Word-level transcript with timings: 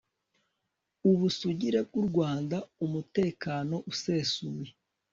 ubusugire 1.09 1.79
bw'u 1.87 2.03
rwanda, 2.09 2.57
umutekano 2.85 3.75
usesesuye 3.91 4.71